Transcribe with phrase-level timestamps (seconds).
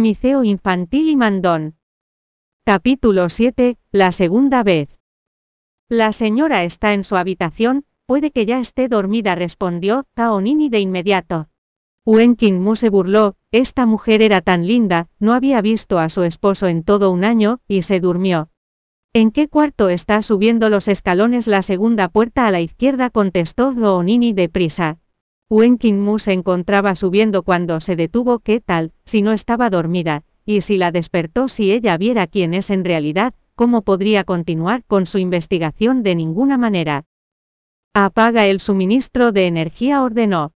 [0.00, 1.74] Miceo infantil y mandón.
[2.64, 4.88] Capítulo 7, la segunda vez.
[5.90, 10.80] La señora está en su habitación, puede que ya esté dormida, respondió Tao Nini de
[10.80, 11.50] inmediato.
[12.06, 16.66] Wen Mu se burló, esta mujer era tan linda, no había visto a su esposo
[16.66, 18.48] en todo un año, y se durmió.
[19.12, 23.10] ¿En qué cuarto está subiendo los escalones la segunda puerta a la izquierda?
[23.10, 24.98] contestó Nini deprisa.
[25.52, 28.38] Wen Mu se encontraba subiendo cuando se detuvo.
[28.38, 30.22] ¿Qué tal, si no estaba dormida?
[30.46, 35.06] Y si la despertó si ella viera quién es en realidad, ¿cómo podría continuar con
[35.06, 37.04] su investigación de ninguna manera?
[37.92, 40.52] Apaga el suministro de energía ordenó.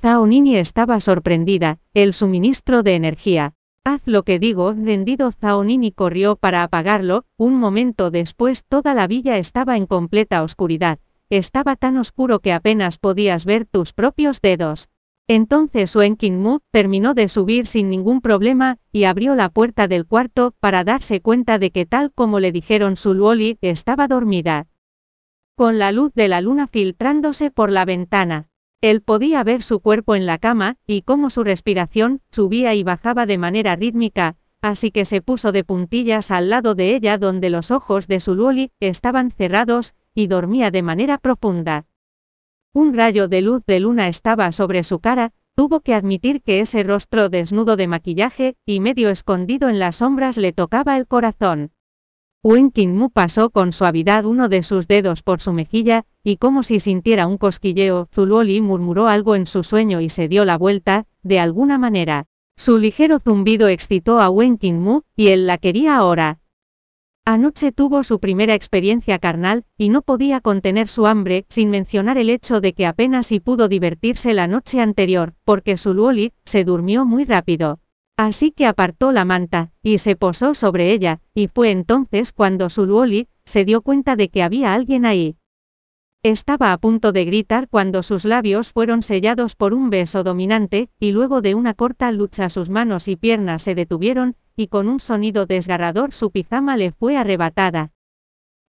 [0.00, 3.54] Zhao Nini estaba sorprendida, el suministro de energía.
[3.82, 9.08] Haz lo que digo, rendido Zhao Nini corrió para apagarlo, un momento después toda la
[9.08, 11.00] villa estaba en completa oscuridad.
[11.30, 14.88] Estaba tan oscuro que apenas podías ver tus propios dedos.
[15.28, 20.54] Entonces Wen Mu terminó de subir sin ningún problema, y abrió la puerta del cuarto,
[20.58, 24.66] para darse cuenta de que tal como le dijeron su Luoli, estaba dormida.
[25.54, 28.48] Con la luz de la luna filtrándose por la ventana.
[28.80, 33.24] Él podía ver su cuerpo en la cama, y cómo su respiración subía y bajaba
[33.26, 37.70] de manera rítmica, así que se puso de puntillas al lado de ella donde los
[37.70, 41.86] ojos de su Luoli estaban cerrados, y dormía de manera profunda.
[42.72, 46.82] Un rayo de luz de luna estaba sobre su cara, tuvo que admitir que ese
[46.82, 51.72] rostro desnudo de maquillaje, y medio escondido en las sombras le tocaba el corazón.
[52.42, 56.80] Wen Mu pasó con suavidad uno de sus dedos por su mejilla, y como si
[56.80, 61.38] sintiera un cosquilleo, Zuluoli murmuró algo en su sueño y se dio la vuelta, de
[61.38, 62.26] alguna manera.
[62.56, 66.39] Su ligero zumbido excitó a Wen Mu, y él la quería ahora.
[67.26, 72.30] Anoche tuvo su primera experiencia carnal, y no podía contener su hambre, sin mencionar el
[72.30, 77.24] hecho de que apenas si pudo divertirse la noche anterior, porque Zuluoli se durmió muy
[77.24, 77.78] rápido.
[78.16, 83.28] Así que apartó la manta, y se posó sobre ella, y fue entonces cuando Zuluoli
[83.44, 85.36] se dio cuenta de que había alguien ahí.
[86.22, 91.12] Estaba a punto de gritar cuando sus labios fueron sellados por un beso dominante, y
[91.12, 95.46] luego de una corta lucha sus manos y piernas se detuvieron, y con un sonido
[95.46, 97.92] desgarrador su pijama le fue arrebatada.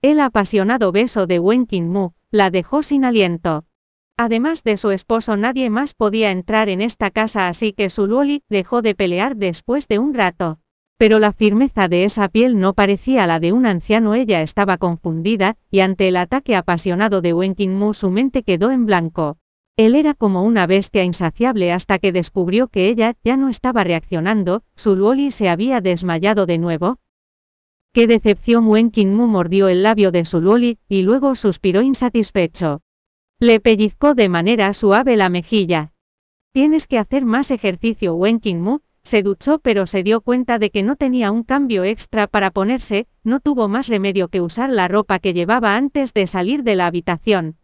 [0.01, 3.65] El apasionado beso de Wen Mu la dejó sin aliento.
[4.17, 8.81] Además de su esposo nadie más podía entrar en esta casa así que Zuluoli dejó
[8.81, 10.59] de pelear después de un rato.
[10.97, 15.57] Pero la firmeza de esa piel no parecía la de un anciano, ella estaba confundida,
[15.69, 19.37] y ante el ataque apasionado de Wen Mu su mente quedó en blanco.
[19.77, 24.63] Él era como una bestia insaciable hasta que descubrió que ella ya no estaba reaccionando,
[24.77, 26.97] Zuluoli se había desmayado de nuevo.
[27.91, 32.83] Qué decepción Wen Mu mordió el labio de Zuluoli, y luego suspiró insatisfecho.
[33.37, 35.91] Le pellizcó de manera suave la mejilla.
[36.53, 40.81] Tienes que hacer más ejercicio Wen Mu, se duchó pero se dio cuenta de que
[40.81, 45.19] no tenía un cambio extra para ponerse, no tuvo más remedio que usar la ropa
[45.19, 47.57] que llevaba antes de salir de la habitación.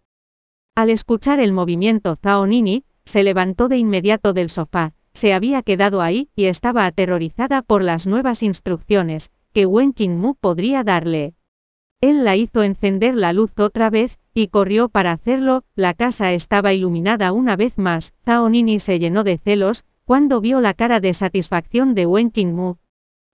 [0.76, 6.02] Al escuchar el movimiento Zhao Nini, se levantó de inmediato del sofá, se había quedado
[6.02, 11.34] ahí y estaba aterrorizada por las nuevas instrucciones que Wen Mu podría darle.
[12.02, 16.74] Él la hizo encender la luz otra vez, y corrió para hacerlo, la casa estaba
[16.74, 21.14] iluminada una vez más, Zhao Nini se llenó de celos, cuando vio la cara de
[21.14, 22.76] satisfacción de Wen Mu.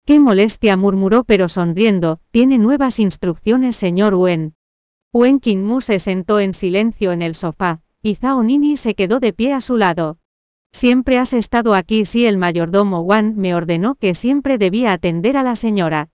[0.04, 4.54] Qué molestia murmuró pero sonriendo, tiene nuevas instrucciones señor Wen.
[5.12, 9.32] Wen Mu se sentó en silencio en el sofá, y Zhao Nini se quedó de
[9.32, 10.18] pie a su lado.
[10.72, 15.42] Siempre has estado aquí si el mayordomo Wan me ordenó que siempre debía atender a
[15.42, 16.08] la señora.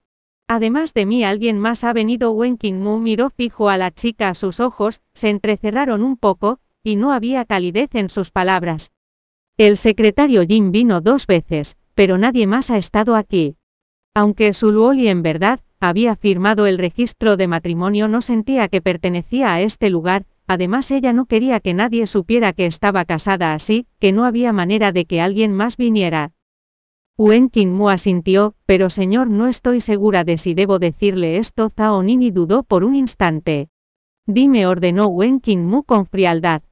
[0.48, 4.60] Además de mí alguien más ha venido Wen Mu miró fijo a la chica sus
[4.60, 8.90] ojos, se entrecerraron un poco, y no había calidez en sus palabras.
[9.58, 13.56] El secretario Jin vino dos veces, pero nadie más ha estado aquí.
[14.14, 19.60] Aunque Zuluoli en verdad, había firmado el registro de matrimonio no sentía que pertenecía a
[19.60, 24.24] este lugar, además ella no quería que nadie supiera que estaba casada así, que no
[24.24, 26.30] había manera de que alguien más viniera.
[27.16, 31.68] Wen Mu asintió, pero señor no estoy segura de si debo decirle esto.
[31.68, 33.70] Zhao Nini dudó por un instante.
[34.24, 36.62] Dime ordenó Wen Mu con frialdad.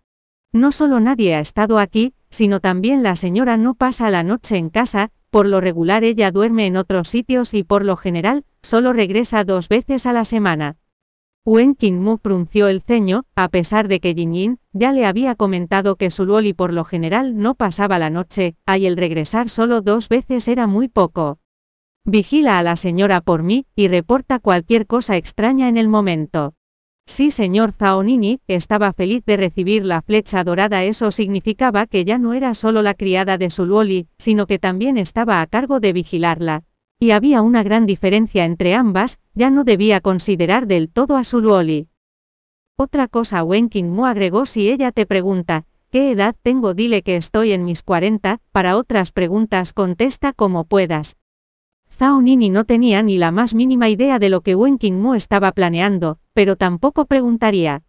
[0.52, 4.70] No solo nadie ha estado aquí, sino también la señora no pasa la noche en
[4.70, 9.44] casa, por lo regular ella duerme en otros sitios y por lo general, solo regresa
[9.44, 10.76] dos veces a la semana.
[11.44, 16.10] Wen Mu frunció el ceño, a pesar de que Yin ya le había comentado que
[16.10, 20.48] su Luoli por lo general no pasaba la noche, y el regresar solo dos veces
[20.48, 21.38] era muy poco.
[22.04, 26.54] Vigila a la señora por mí, y reporta cualquier cosa extraña en el momento.
[27.08, 30.82] Sí, señor Zaonini, estaba feliz de recibir la flecha dorada.
[30.82, 35.40] Eso significaba que ya no era solo la criada de Suluoli, sino que también estaba
[35.40, 36.64] a cargo de vigilarla.
[36.98, 41.88] Y había una gran diferencia entre ambas, ya no debía considerar del todo a Suluoli.
[42.76, 46.74] Otra cosa Wenkin Mu agregó si ella te pregunta, ¿qué edad tengo?
[46.74, 51.16] Dile que estoy en mis 40, para otras preguntas contesta como puedas.
[51.98, 55.52] Zhao Nini no tenía ni la más mínima idea de lo que Wen Mu estaba
[55.52, 57.84] planeando, pero tampoco preguntaría.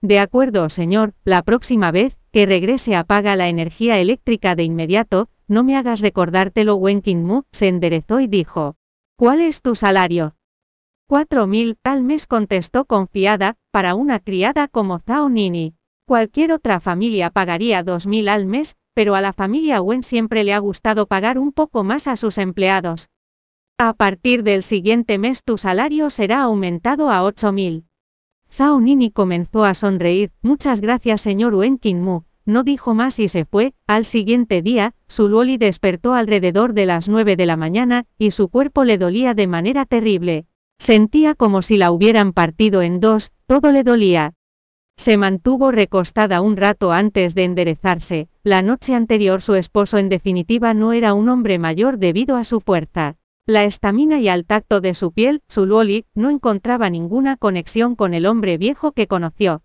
[0.00, 5.64] De acuerdo, señor, la próxima vez que regrese apaga la energía eléctrica de inmediato, no
[5.64, 6.76] me hagas recordártelo.
[6.76, 8.76] Wen Mu se enderezó y dijo.
[9.16, 10.36] ¿Cuál es tu salario?
[11.08, 15.74] Cuatro mil al mes contestó confiada, para una criada como Zhao Nini.
[16.06, 20.52] Cualquier otra familia pagaría dos mil al mes, pero a la familia Wen siempre le
[20.54, 23.10] ha gustado pagar un poco más a sus empleados.
[23.82, 27.84] A partir del siguiente mes tu salario será aumentado a 8.000.
[28.52, 33.46] Zhao Nini comenzó a sonreír, muchas gracias señor Wen Mu, no dijo más y se
[33.46, 38.32] fue, al siguiente día, su Luoli despertó alrededor de las 9 de la mañana, y
[38.32, 40.44] su cuerpo le dolía de manera terrible.
[40.76, 44.34] Sentía como si la hubieran partido en dos, todo le dolía.
[44.98, 50.74] Se mantuvo recostada un rato antes de enderezarse, la noche anterior su esposo en definitiva
[50.74, 53.16] no era un hombre mayor debido a su fuerza.
[53.46, 55.66] La estamina y al tacto de su piel, su
[56.14, 59.62] no encontraba ninguna conexión con el hombre viejo que conoció.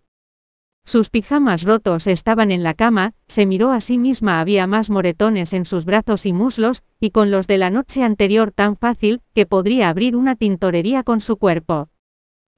[0.85, 5.53] Sus pijamas rotos estaban en la cama, se miró a sí misma había más moretones
[5.53, 9.47] en sus brazos y muslos, y con los de la noche anterior tan fácil, que
[9.47, 11.89] podría abrir una tintorería con su cuerpo.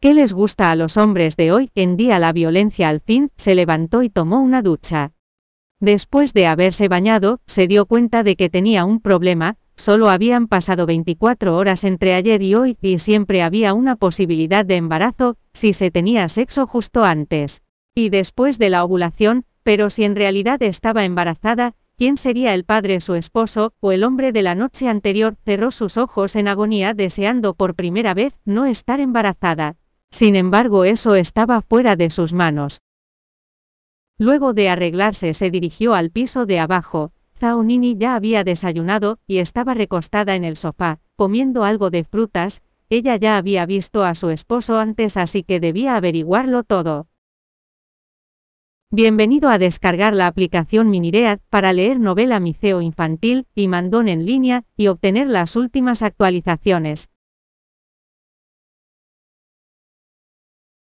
[0.02, 3.32] ¿Qué les gusta a los hombres de hoy en día la violencia al fin?
[3.38, 5.14] Se levantó y tomó una ducha.
[5.80, 10.88] Después de haberse bañado, se dio cuenta de que tenía un problema, Solo habían pasado
[10.88, 15.92] 24 horas entre ayer y hoy, y siempre había una posibilidad de embarazo, si se
[15.92, 17.62] tenía sexo justo antes.
[17.94, 23.00] Y después de la ovulación, pero si en realidad estaba embarazada, ¿quién sería el padre
[23.02, 25.38] su esposo, o el hombre de la noche anterior?
[25.46, 29.76] Cerró sus ojos en agonía deseando por primera vez no estar embarazada.
[30.10, 32.82] Sin embargo, eso estaba fuera de sus manos.
[34.18, 39.38] Luego de arreglarse se dirigió al piso de abajo, Zhao Nini ya había desayunado, y
[39.38, 44.30] estaba recostada en el sofá, comiendo algo de frutas, ella ya había visto a su
[44.30, 47.08] esposo antes así que debía averiguarlo todo.
[48.90, 54.64] Bienvenido a descargar la aplicación Miniread para leer novela miceo infantil y mandón en línea
[54.78, 57.10] y obtener las últimas actualizaciones.